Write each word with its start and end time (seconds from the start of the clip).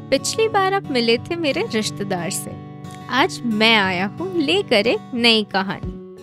पिछली 0.09 0.47
बार 0.47 0.73
आप 0.73 0.83
मिले 0.91 1.17
थे 1.17 1.35
मेरे 1.35 1.67
रिश्तेदार 1.73 2.29
से। 2.29 2.51
आज 3.09 3.41
मैं 3.41 3.75
आया 3.77 4.05
हूँ 4.05 4.37
लेकर 4.37 4.87
एक 4.87 5.11
नई 5.13 5.43
कहानी। 5.43 6.15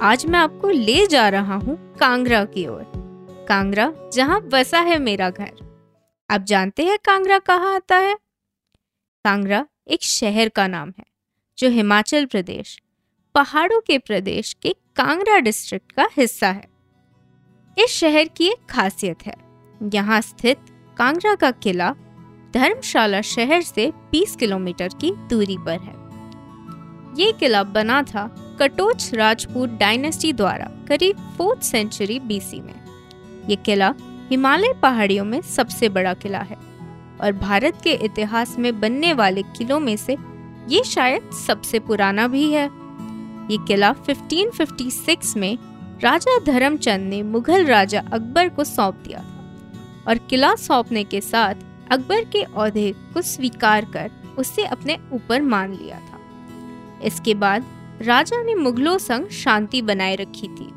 आज 0.00 0.26
मैं 0.26 0.38
आपको 0.38 0.70
ले 0.70 1.06
जा 1.06 1.28
रहा 1.28 1.54
हूँ 1.54 1.96
कांगड़ा 1.96 2.44
की 2.44 2.66
ओर। 2.66 2.92
कांगड़ा 3.48 3.92
जहाँ 4.12 4.40
बसा 4.40 4.80
है 4.80 4.98
मेरा 4.98 5.30
घर। 5.30 5.52
आप 6.30 6.40
जानते 6.40 6.84
हैं 6.84 6.98
कांगड़ा 7.04 7.38
कहाँ 7.38 7.74
आता 7.74 7.96
है? 7.96 8.14
कांगड़ा 9.24 9.66
एक 9.88 10.02
शहर 10.02 10.48
का 10.48 10.66
नाम 10.66 10.92
है। 10.98 11.09
जो 11.60 11.68
हिमाचल 11.68 12.24
प्रदेश, 12.24 12.78
पहाड़ों 13.34 13.80
के 13.80 13.98
प्रदेश 13.98 14.56
के 14.62 14.74
कांगड़ा 14.96 15.38
डिस्ट्रिक्ट 15.38 15.92
का 15.92 16.08
हिस्सा 16.16 16.48
है। 16.48 16.68
इस 17.78 17.90
शहर 17.90 18.24
की 18.24 18.46
एक 18.48 18.66
खासियत 18.70 19.16
है। 19.26 19.34
यहाँ 19.94 20.20
स्थित 20.20 20.58
कांगड़ा 20.96 21.34
का 21.34 21.50
किला 21.50 21.90
धर्मशाला 22.54 23.20
शहर 23.20 23.60
से 23.62 23.92
20 24.12 24.36
किलोमीटर 24.36 24.88
की 24.88 25.10
दूरी 25.28 25.56
पर 25.58 25.80
है। 25.80 25.94
ये 27.24 27.32
किला 27.32 27.62
बना 27.62 28.02
था 28.02 28.26
कटोच 28.60 29.14
राजपूत 29.14 29.70
डायनेस्टी 29.70 30.32
द्वारा 30.32 30.70
करीब 30.88 31.34
फोर्थ 31.38 31.62
सेंचुरी 31.62 32.20
बीसी 32.20 32.60
में। 32.60 32.74
ये 33.48 33.56
किला 33.56 33.94
हिमालय 34.30 34.72
पहाड़ियों 34.82 35.24
में 35.24 35.40
सबसे 35.42 35.88
बड़ा 35.88 36.14
किला 36.14 36.40
है 36.40 36.56
और 37.20 37.32
भारत 37.32 37.80
के 37.84 37.92
इतिहास 37.92 38.58
में 38.58 38.80
बनने 38.80 39.12
वाले 39.12 39.42
किलों 39.42 39.80
में 39.80 39.96
से 39.96 40.16
ये 40.70 40.82
शायद 40.84 41.30
सबसे 41.46 41.78
पुराना 41.78 42.28
भी 42.28 42.52
है। 42.52 42.64
ये 43.50 43.56
किला 43.66 43.92
1556 43.92 45.36
में 45.36 45.58
राजा 46.02 46.38
धर्मचंद 46.38 47.00
ने 47.00 47.22
मुगल 47.22 47.66
राजा 47.66 48.00
अकबर 48.12 48.48
को 48.48 48.64
सौंप 48.64 48.94
दिया 48.94 49.18
था 49.18 50.04
और 50.08 50.18
किला 50.18 50.54
सौंपने 50.54 51.04
के 51.04 51.20
साथ 51.20 51.54
अकबर 51.90 52.24
के 52.24 52.42
औहदे 52.42 52.94
को 53.14 53.22
स्वीकार 53.22 53.84
कर 53.84 54.10
उसे 54.38 54.64
अपने 54.64 54.96
ऊपर 55.12 55.42
मान 55.42 55.72
लिया 55.72 55.98
था। 55.98 56.20
इसके 57.04 57.34
बाद 57.34 57.64
राजा 58.02 58.42
ने 58.42 58.54
मुगलों 58.54 58.98
संग 58.98 59.28
शांति 59.28 59.82
बनाए 59.82 60.16
रखी 60.16 60.48
थी। 60.48 60.70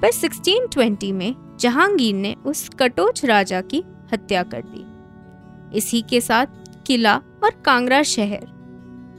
पर 0.00 0.10
1620 0.10 1.12
में 1.12 1.56
जहांगीर 1.60 2.14
ने 2.14 2.34
उस 2.46 2.68
कटोच 2.68 3.24
राजा 3.24 3.60
की 3.60 3.84
हत्या 4.12 4.42
कर 4.42 4.62
दी। 4.66 4.86
इसी 5.78 6.02
के 6.02 6.20
साथ 6.20 6.46
किला 6.86 7.16
और 7.16 7.50
कांगड़ा 7.64 8.02
शहर 8.02 8.59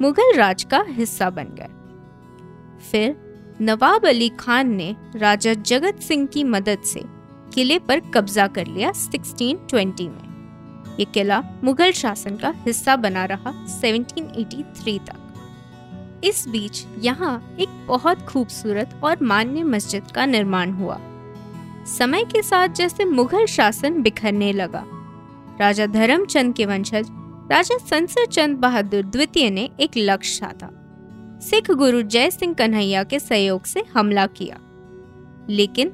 मुगल 0.02 0.36
राज 0.36 0.64
का 0.64 0.84
हिस्सा 0.88 1.30
बन 1.30 1.48
गए। 1.52 1.68
फिर 2.92 3.16
नवाब 3.62 4.06
अली 4.06 4.30
खान 4.30 4.70
ने 4.76 4.96
राजा 5.16 5.54
जगत 5.54 6.00
सिंह 6.00 6.26
की 6.28 6.44
मदद 6.44 6.82
से 6.84 7.02
किले 7.54 7.78
पर 7.80 8.00
कब्जा 8.14 8.48
कर 8.48 8.68
लिया 8.68 8.92
1620 8.92 10.08
में। 10.08 10.96
ये 11.00 11.06
किला 11.06 11.42
मुगल 11.64 11.92
शासन 11.92 12.38
का 12.38 12.54
हिस्सा 12.58 12.96
बना 12.96 13.26
रहा 13.26 13.54
1783 13.68 14.98
तक। 15.00 16.22
इस 16.24 16.48
बीच 16.48 16.86
यहाँ 17.00 17.56
एक 17.60 17.70
बहुत 17.88 18.22
खूबसूरत 18.22 19.00
और 19.04 19.24
मान्य 19.24 19.64
मस्जिद 19.64 20.12
का 20.12 20.26
निर्माण 20.26 20.72
हुआ। 20.72 21.00
समय 21.88 22.24
के 22.24 22.42
साथ 22.42 22.68
जैसे 22.68 23.06
मुगल 23.06 23.46
शासन 23.46 24.02
बिखरने 24.02 24.52
लगा, 24.54 24.86
राजा 25.60 25.86
धर्मचंद 25.86 26.56
के 26.56 26.66
वंशज 26.66 27.10
राजा 27.52 27.78
संसर 27.78 28.26
चंद 28.26 28.58
बहादुर 28.58 29.04
द्वितीय 29.04 29.50
ने 29.50 29.70
एक 29.80 29.92
लक्ष्य 29.98 30.36
साधा। 30.36 30.70
सिख 31.40 31.72
गुरु 31.72 32.02
जय 32.02 32.32
सिंह 32.32 32.54
कन्हैया 32.54 33.04
के 33.04 33.20
सहयोग 33.20 33.66
से 33.66 33.84
हमला 33.94 34.26
किया। 34.28 34.58
लेकिन 35.50 35.92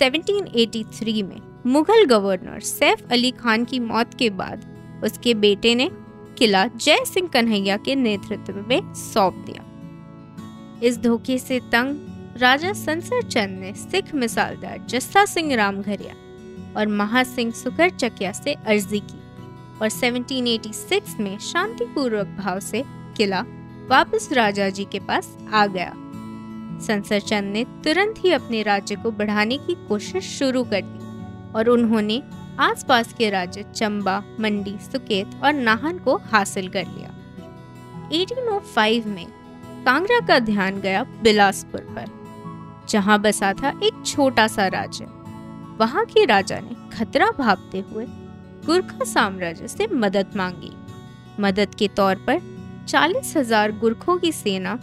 1783 0.00 1.22
में 1.22 1.62
मुगल 1.66 2.04
गवर्नर 2.04 2.60
सैफ 2.60 3.08
अली 3.10 3.30
खान 3.30 3.64
की 3.64 3.80
मौत 3.80 4.14
के 4.14 4.30
बाद 4.30 4.64
उसके 5.04 5.34
बेटे 5.34 5.74
ने 5.74 5.90
किला 6.38 6.66
जय 6.66 7.04
सिंह 7.04 7.28
कन्हैया 7.28 7.76
के 7.76 7.94
नेतृत्व 7.94 8.64
में 8.68 8.94
सौंप 8.94 9.34
दिया। 9.34 9.64
इस 10.82 10.98
धोखे 10.98 11.38
से 11.38 11.60
तंग 11.60 11.96
राजा 12.38 12.72
संसर 12.72 13.22
चंद 13.22 13.58
ने 13.58 13.74
सिख 13.74 14.14
मिसालदार 14.14 14.86
जस्सा 14.88 15.24
सिंह 15.24 15.54
रामघरिया 15.54 16.14
और 16.76 16.86
महासिंह 16.86 17.52
सुकर 17.52 17.90
चकिया 17.90 18.32
से 18.32 18.52
अर्जी 18.52 19.00
की। 19.00 19.23
और 19.82 19.88
1786 19.88 21.18
में 21.20 21.38
शांतिपूर्वक 21.38 22.26
भाव 22.38 22.60
से 22.60 22.82
किला 23.16 23.40
वापस 23.90 24.28
राजा 24.32 24.68
जी 24.68 24.84
के 24.84 24.98
पास 24.98 25.36
आ 25.52 25.66
गया। 25.66 25.92
संसर 26.80 27.20
चंद 27.20 27.52
ने 27.52 27.64
तुरंत 27.64 28.14
ही 28.18 28.32
अपने 28.32 28.62
राज्य 28.62 28.96
को 28.96 29.10
बढ़ाने 29.10 29.58
की 29.58 29.74
कोशिश 29.88 30.38
शुरू 30.38 30.64
कर 30.64 30.80
दी 30.84 31.52
और 31.52 31.68
उन्होंने 31.68 32.22
आसपास 32.60 33.12
के 33.12 33.30
राज्य 33.30 33.64
चंबा, 33.76 34.22
मंडी, 34.40 34.76
सुकेत 34.82 35.40
और 35.44 35.52
नाहन 35.52 35.98
को 35.98 36.16
हासिल 36.16 36.68
कर 36.68 36.86
लिया। 36.86 37.10
1805 38.12 39.06
में 39.06 39.26
कांगड़ा 39.86 40.20
का 40.20 40.38
ध्यान 40.38 40.80
गया 40.80 41.04
बिलासपुर 41.22 41.80
पर, 41.80 42.06
जहाँ 42.88 43.18
बसा 43.20 43.52
था 43.52 43.68
एक 43.82 44.02
छोटा 44.06 44.46
सा 44.46 44.66
राज्य। 44.68 45.04
वहाँ 45.78 46.04
के 46.04 46.24
राजा 46.24 46.58
ने 46.60 46.96
खतरा 46.96 47.30
भापते 47.38 47.80
हुए 47.80 48.06
गुरखा 48.66 49.04
साम्राज्य 49.04 49.68
से 49.68 49.86
मदद 49.86 50.36
मांगी। 50.36 50.70
मदद 51.40 51.74
के 51.74 51.88
तौर 51.88 52.16
पर 52.26 52.40
चालीस 52.88 53.36
हज़ार 53.36 53.72
गुरखों 53.72 54.16
की 54.18 54.32
सेना 54.32 54.78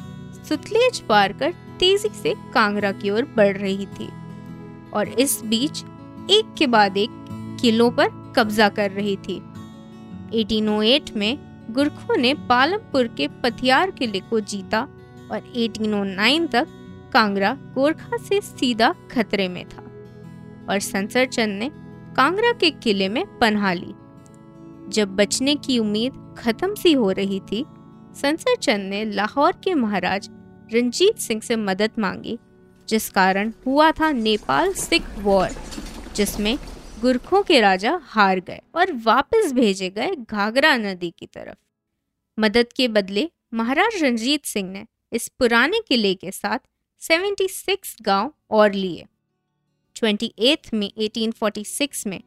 सुतलेज 0.50 1.00
पार 1.00 1.34
कर 1.34 1.54
तेज़ी 1.80 2.10
से 2.10 2.34
कांगड़ा 2.54 2.92
की 2.92 3.10
ओर 3.10 3.26
बढ़ 3.38 3.58
रही 3.58 3.86
थी 3.86 4.10
और 4.94 5.08
इस 5.20 5.42
बीच 5.46 5.84
एक 6.32 6.54
के 6.58 6.68
बाद 6.68 6.98
एक 6.98 7.10
किलों 7.62 7.90
पर 7.92 8.10
कब्जा 8.36 8.70
कर 8.70 8.92
रही 8.92 9.16
थी। 9.18 9.42
1808 10.34 11.16
में 11.16 11.38
गुरखों 11.72 12.18
ने 12.18 12.34
पालमपुर 12.50 13.08
के 13.08 13.28
पथियार 13.44 13.92
किले 13.92 14.20
को 14.20 14.40
जीता 14.40 14.82
और 15.32 15.52
1809 15.58 16.48
तक 16.52 16.68
कांगड़ा 17.14 17.54
गोरखा 17.74 18.18
से 18.18 18.42
सीधा 18.42 18.94
खतरे 19.12 19.48
में 19.48 19.64
था 19.70 19.84
और 20.70 20.80
संसर 20.80 21.26
चंद 21.26 21.60
ने 21.60 21.70
कांगड़ा 22.22 22.52
के 22.52 22.72
किले 22.72 23.10
में 23.10 23.40
पन्हा 23.40 23.74
ली। 23.74 23.94
जब 24.90 25.16
बचने 25.16 25.56
की 25.56 25.80
उम्मीद 25.80 26.36
खत्म 26.38 26.76
सी 26.76 26.94
हो 26.94 27.12
रही 27.12 27.40
थी 27.40 27.66
संसर 28.16 28.56
चंद 28.56 28.90
ने 28.90 29.06
लाहौर 29.06 29.52
के 29.64 29.74
महाराज 29.74 30.30
रंजीत 30.74 31.18
सिंह 31.18 31.42
से 31.42 31.56
मदद 31.56 31.92
मांगी, 32.00 32.40
जिस 32.90 33.10
कारण 33.10 33.54
हुआ 33.66 33.92
था 33.92 34.12
नेपाल 34.12 34.74
सिख 34.74 35.04
वॉर, 35.20 35.50
जिसमें 36.16 36.58
गुरखों 37.02 37.44
के 37.44 37.62
राजा 37.62 38.00
हार 38.04 38.40
गए 38.40 38.62
और 38.76 38.92
वापस 39.04 39.54
भेजे 39.54 39.90
गए 39.90 40.16
घाघरा 40.16 40.78
नदी 40.78 41.14
की 41.20 41.26
तरफ़। 41.26 41.58
मदद 42.40 42.74
के 42.76 42.88
बदले 42.88 43.32
महाराज 43.54 44.04
रंजीत 44.04 44.46
सिंह 44.46 44.72
ने 44.72 44.86
इस 45.14 45.28
पुराने 45.28 45.80
किले 45.88 46.14
के 46.14 46.32
साथ 46.32 46.60
76 47.00 47.96
गाँव 48.02 48.34
और 48.52 48.72
लिए। 48.72 49.06
ट्वेंटी 50.02 50.34
में 50.74 50.92
1846 51.00 52.06
में 52.08 52.22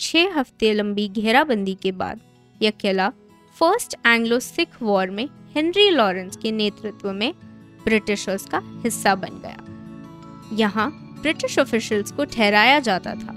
छः 0.00 0.34
हफ़्ते 0.34 0.72
लंबी 0.72 1.08
घेराबंदी 1.08 1.74
के 1.74 1.92
बाद 1.92 2.20
यह 2.62 2.70
किला 2.70 3.08
फ़र्स्ट 3.56 3.96
एंग्लो 4.06 4.38
सिख 4.40 4.82
वॉर 4.82 5.10
में 5.10 5.28
हेनरी 5.54 5.88
लॉरेंस 5.90 6.36
के 6.36 6.52
नेतृत्व 6.52 7.12
में 7.12 7.32
ब्रिटिशर्स 7.84 8.44
का 8.44 8.60
हिस्सा 8.84 9.14
बन 9.14 9.40
गया। 9.44 10.56
यहाँ 10.56 10.88
ब्रिटिश 11.22 11.58
ऑफिशियल्स 11.58 12.12
को 12.12 12.24
ठहराया 12.24 12.78
जाता 12.80 13.14
था 13.14 13.34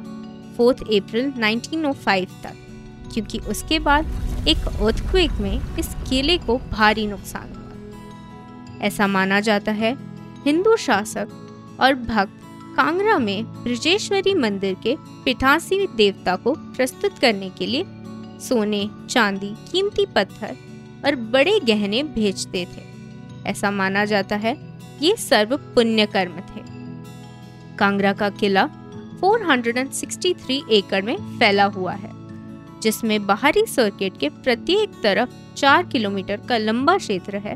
फोर्थ 0.57 0.81
अप्रैल 0.81 1.31
1905 1.33 2.29
तक, 2.43 2.55
क्योंकि 3.13 3.39
उसके 3.39 3.79
बाद 3.79 4.47
एक 4.47 4.67
अर्थक्वेक 4.67 5.31
में 5.31 5.77
इस 5.79 5.95
किले 6.09 6.37
को 6.37 6.57
भारी 6.71 7.07
नुकसान 7.07 7.53
हुआ। 7.55 8.85
ऐसा 8.87 9.07
माना 9.07 9.39
जाता 9.39 9.71
है 9.71 9.95
हिंदू 10.45 10.75
शासक 10.77 11.77
और 11.79 11.93
भक्त 11.95 12.38
कांगड़ा 12.79 13.17
में 13.19 13.45
ब्रजेश्वरी 13.63 14.33
मंदिर 14.33 14.75
के 14.83 14.95
पिठासी 15.25 15.87
देवता 15.87 16.35
को 16.35 16.51
प्रस्तुत 16.75 17.17
करने 17.19 17.49
के 17.49 17.65
लिए 17.65 17.83
सोने, 18.39 18.89
चांदी, 19.09 19.49
कीमती 19.71 20.05
पत्थर 20.05 20.55
और 21.05 21.15
बड़े 21.15 21.59
गहने 21.59 22.03
भेजते 22.03 22.65
थे। 22.65 22.83
ऐसा 23.49 23.71
माना 23.71 24.05
जाता 24.05 24.35
है 24.35 24.55
ये 25.01 25.15
सर्व 25.15 25.57
पुण्य 25.57 26.05
कर्म 26.05 26.31
थे। 26.31 26.61
कांगड़ा 27.77 28.13
का 28.13 28.29
किला 28.29 28.65
463 29.19 30.61
एकड़ 30.71 31.01
में 31.01 31.15
फैला 31.39 31.65
हुआ 31.65 31.93
है, 31.93 32.11
जिसमें 32.81 33.25
बाहरी 33.25 33.65
सर्किट 33.65 34.17
के 34.17 34.29
प्रत्येक 34.29 35.01
तरफ़ 35.03 35.29
चार 35.55 35.85
किलोमीटर 35.85 36.37
का 36.49 36.57
लंबा 36.57 36.97
क्षेत्र 36.97 37.37
है 37.37 37.55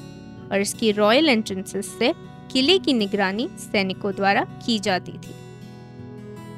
और 0.51 0.59
इसकी 0.59 0.91
रॉयल 0.91 1.29
एंट्रेंसेस 1.29 1.97
से 1.99 2.13
किले 2.51 2.77
की 2.79 2.93
निगरानी 2.93 3.47
सैनिकों 3.59 4.13
द्वारा 4.15 4.43
की 4.65 4.77
जाती 4.79 5.11
थी। 5.13 5.33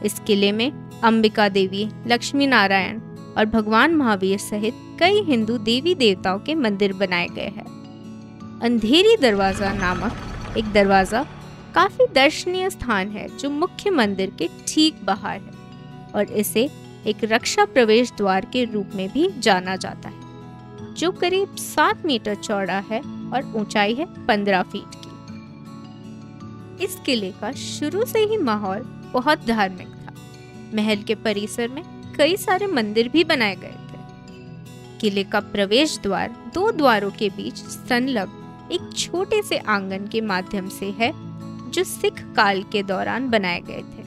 इस 0.05 0.19
किले 0.19 0.51
में 0.51 0.71
अंबिका 1.03 1.47
देवी, 1.49 1.87
लक्ष्मी 2.07 2.47
नारायण 2.47 2.99
और 3.37 3.45
भगवान 3.47 3.95
महावीर 3.95 4.37
सहित 4.39 4.73
कई 4.99 5.21
हिंदू 5.23 5.57
देवी 5.59 5.95
देवताओं 5.95 6.39
के 6.39 6.55
मंदिर 6.55 6.93
बनाए 6.93 7.27
गए 7.27 7.47
हैं। 7.47 7.65
अंधेरी 8.61 9.15
दरवाज़ा 9.17 9.73
नामक 9.73 10.57
एक 10.57 10.71
दरवाज़ा 10.73 11.25
काफ़ी 11.75 12.05
दर्शनीय 12.13 12.69
स्थान 12.69 13.09
है 13.09 13.27
जो 13.37 13.49
मुख्य 13.51 13.89
मंदिर 13.91 14.31
के 14.39 14.49
ठीक 14.67 15.03
बाहर 15.05 15.39
है 15.39 16.11
और 16.15 16.31
इसे 16.33 16.69
एक 17.07 17.23
रक्षा 17.23 17.65
प्रवेश 17.67 18.11
द्वार 18.17 18.45
के 18.53 18.63
रूप 18.65 18.91
में 18.95 19.09
भी 19.09 19.27
जाना 19.39 19.75
जाता 19.75 20.09
है, 20.09 20.93
जो 20.93 21.11
करीब 21.13 21.55
सात 21.57 22.05
मीटर 22.05 22.35
चौड़ा 22.35 22.79
है 22.91 22.99
और 22.99 23.51
ऊंचाई 23.55 23.93
है 23.93 24.05
पंद्रह 24.27 24.61
फीट 24.63 24.95
की। 24.95 25.04
इस 26.81 26.99
किले 27.05 27.31
का 27.31 27.51
शुरू 27.51 28.05
से 28.05 28.19
ही 28.19 28.37
माहौल 28.37 28.79
बहुत 29.13 29.45
धार्मिक 29.45 29.87
था। 29.87 30.13
महल 30.73 31.03
के 31.03 31.15
परिसर 31.15 31.67
में 31.67 31.83
कई 32.17 32.37
सारे 32.37 32.67
मंदिर 32.67 33.09
भी 33.09 33.23
बनाए 33.23 33.55
गए 33.55 33.67
थे। 33.67 33.99
किले 34.99 35.23
का 35.23 35.39
प्रवेश 35.39 35.99
द्वार 36.03 36.35
दो 36.53 36.71
द्वारों 36.71 37.11
के 37.11 37.29
बीच 37.29 37.57
संलग्न 37.57 38.69
एक 38.71 38.89
छोटे 38.97 39.41
से 39.41 39.57
आँगन 39.57 40.07
के 40.07 40.21
माध्यम 40.21 40.69
से 40.69 40.89
है, 40.91 41.11
जो 41.71 41.83
सिख 41.83 42.21
काल 42.35 42.63
के 42.63 42.83
दौरान 42.83 43.29
बनाए 43.29 43.59
गए 43.61 43.81
थे। 43.81 44.03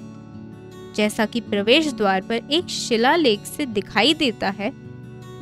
जैसा 0.95 1.27
कि 1.27 1.41
प्रवेश 1.41 1.93
द्वार 1.93 2.21
पर 2.21 2.49
एक 2.51 2.69
शिलालेख 2.69 3.45
से 3.47 3.67
दिखाई 3.67 4.15
देता 4.15 4.49
है, 4.51 4.73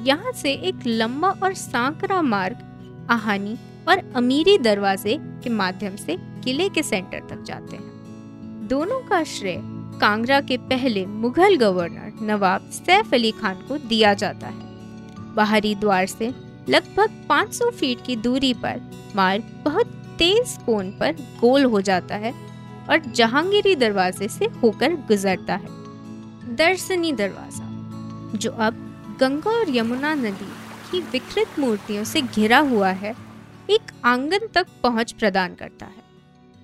यहाँ 0.05 0.33
से 0.33 0.53
एक 0.53 0.87
लंबा 0.87 1.29
और 1.43 1.55
सांकरा 1.55 2.21
मार्ग, 2.23 2.57
आहानी 3.11 3.57
और 3.89 4.13
अमीरी 4.17 4.59
दरवाजे 4.59 5.17
के 5.21 5.51
माध्यम 5.51 5.97
से 5.97 6.17
किले 6.47 6.69
के 6.69 6.83
सेंटर 6.83 7.21
तक 7.21 7.43
जाते 7.43 7.77
हैं। 7.77 8.67
दोनों 8.69 9.01
का 9.01 9.23
श्रेय 9.25 9.57
कांगड़ा 10.01 10.41
के 10.41 10.57
पहले 10.57 11.05
मुगल 11.07 11.57
गवर्नर 11.57 12.13
नवाब 12.23 12.71
सैफ 12.71 13.15
अली 13.15 13.31
खान 13.31 13.55
को 13.69 13.79
दिया 13.79 14.15
जाता 14.15 14.47
है। 14.47 15.35
बाहरी 15.35 15.75
द्वार 15.75 16.07
से 16.07 16.29
लगभग 16.69 17.27
500 17.29 17.71
फीट 17.71 18.05
की 18.07 18.17
दूरी 18.17 18.53
पर 18.55 18.81
मार्ग 19.17 19.43
बहुत 19.65 19.87
तेज 20.19 20.57
कोण 20.67 20.91
पर 20.91 21.13
गोल 21.41 21.65
हो 21.65 21.81
जाता 21.81 22.17
है 22.17 22.33
और 22.91 23.13
जहांगीरी 23.13 23.75
दरवाजे 23.77 24.29
से 24.29 24.45
होकर 24.63 24.95
गुजरता 25.09 25.55
है। 25.55 26.55
दर्शनी 26.57 27.13
दरवाज़ा, 27.13 27.69
जो 28.39 28.51
अब 28.51 28.83
गंगा 29.21 29.51
और 29.51 29.77
यमुना 29.77 30.15
नदी 30.15 30.53
की 30.91 31.01
विकृत 31.13 31.59
मूर्तियों 31.59 32.05
से 32.05 32.23
घिरा 32.23 32.59
हुआ 32.59 32.89
है, 32.89 33.15
एक 33.71 33.93
आँगन 34.05 34.49
तक 34.55 34.67
पहुँच 34.83 35.13
प्रदान 35.13 35.55
करता 35.55 35.87
है। 35.87 35.96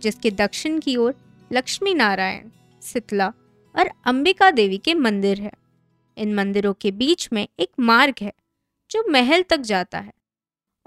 जिसके 0.02 0.30
दक्षिण 0.30 0.80
की 0.80 0.96
ओर 0.96 1.14
लक्ष्मी 1.52 1.94
नारायण 1.94 2.48
शीतला 2.82 3.32
और 3.78 3.90
अंबिका 4.04 4.50
देवी 4.50 4.78
के 4.78 4.94
मंदिर 4.94 5.40
है। 5.40 5.52
इन 6.16 6.34
मंदिरों 6.34 6.72
के 6.72 6.90
बीच 6.90 7.28
में 7.32 7.48
एक 7.60 7.68
मार्ग 7.80 8.14
है, 8.22 8.32
जो 8.90 9.04
महल 9.10 9.42
तक 9.42 9.56
जाता 9.56 9.98
है। 9.98 10.12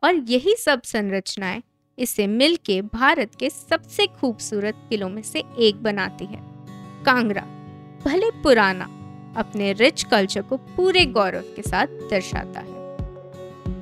और 0.04 0.16
यही 0.16 0.56
सब 0.56 0.82
संरचनाएँ 0.82 1.64
इसे 2.00 2.28
मिलके 2.28 2.82
भारत 2.82 3.32
के 3.40 3.50
सबसे 3.50 4.08
खूबसूरत 4.08 4.74
किलों 4.90 5.10
में 5.10 5.22
से 5.22 5.44
एक 5.60 5.76
बनाती 5.76 6.26
है। 6.26 6.40
कांगड़ा, 7.04 7.42
भले 8.06 8.32
पुराना, 8.32 8.86
अपने 9.38 9.74
रिच 9.74 10.04
कल्चर 10.04 10.42
को 10.42 10.58
पूरे 10.58 11.06
गौरव 11.06 11.42
के 11.42 11.62
साथ 11.62 11.88
दर्शाता 11.88 12.60
है। 12.60 12.76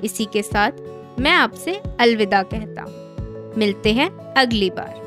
इसी 0.04 0.24
के 0.24 0.42
साथ 0.42 0.72
मैं 1.18 1.32
आपसे 1.32 1.82
अलविदा 2.00 2.42
कहता 2.42 2.82
हूँ। 2.82 3.04
मिलते 3.56 3.92
हैं 3.92 4.10
अगली 4.34 4.70
बार। 4.70 5.03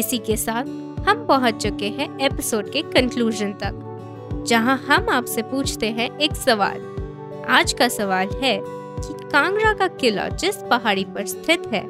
इसी 0.00 0.18
के 0.18 0.36
साथ 0.36 0.64
हम 1.06 1.24
पहुँच 1.26 1.62
चुके 1.62 1.88
हैं 1.88 2.08
एपिसोड 2.20 2.70
के 2.72 2.82
कंक्लूजन 2.82 3.52
तक, 3.52 4.44
जहाँ 4.48 4.76
हम 4.78 5.08
आपसे 5.08 5.42
पूछते 5.42 5.90
हैं 5.90 6.08
एक 6.18 6.36
सवाल। 6.36 7.44
आज 7.48 7.72
का 7.72 7.88
सवाल 7.88 8.28
है 8.42 8.56
कि 8.60 9.14
कांगड़ा 9.24 9.72
का 9.72 9.88
किला 10.00 10.28
जिस 10.28 10.56
पहाड़ी 10.70 11.04
पर 11.04 11.26
स्थित 11.26 11.66
है, 11.72 11.82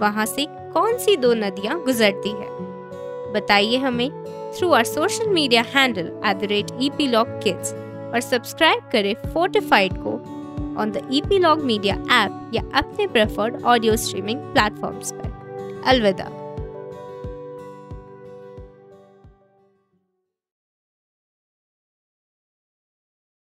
वहाँ 0.00 0.26
से 0.26 0.46
कौन 0.72 0.98
सी 0.98 1.16
दो 1.16 1.34
नदियाँ 1.34 1.78
गुजरती 1.84 2.30
है? 2.30 2.48
बताइए 3.34 3.76
हमें 3.76 4.10
through 4.58 4.72
our 4.72 4.84
social 4.84 5.28
media 5.28 5.64
handle 5.74 6.10
at 6.26 6.36
the 6.36 6.50
rate 6.50 6.70
E 6.82 6.90
P 6.90 7.06
log 7.08 7.38
kids 7.42 7.72
और 8.14 8.20
सब्सक्राइब 8.20 8.90
करें 8.92 9.14
फोर्टिफाइड 9.34 9.92
को 9.98 10.18
on 10.80 10.92
the 10.92 11.08
E 11.12 11.20
P 11.20 11.38
log 11.38 11.64
media 11.64 11.94
app 12.24 12.50
या 12.54 12.62
अपने 12.78 13.06
प्रेफर्ड 13.06 13.62
ऑडियो 13.64 13.96
स्ट्रीमिंग 13.96 14.40
प्लेटफॉर्म्स 14.52 15.12
पर। 15.12 15.82
अलविदा। 15.86 16.39